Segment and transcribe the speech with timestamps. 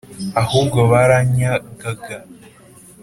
[0.41, 2.15] ahubwo baranyagaga